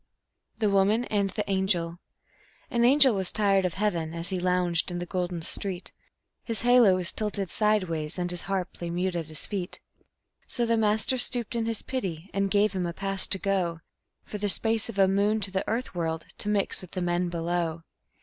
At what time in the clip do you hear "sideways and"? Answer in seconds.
7.51-8.31